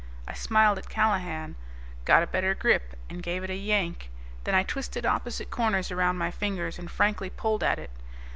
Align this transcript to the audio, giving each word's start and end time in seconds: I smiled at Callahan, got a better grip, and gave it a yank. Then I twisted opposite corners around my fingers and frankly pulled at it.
I 0.27 0.33
smiled 0.33 0.79
at 0.79 0.89
Callahan, 0.89 1.55
got 2.05 2.23
a 2.23 2.25
better 2.25 2.55
grip, 2.55 2.95
and 3.07 3.21
gave 3.21 3.43
it 3.43 3.51
a 3.51 3.55
yank. 3.55 4.09
Then 4.45 4.55
I 4.55 4.63
twisted 4.63 5.05
opposite 5.05 5.51
corners 5.51 5.91
around 5.91 6.17
my 6.17 6.31
fingers 6.31 6.79
and 6.79 6.89
frankly 6.89 7.29
pulled 7.29 7.61
at 7.61 7.77
it. 7.77 7.91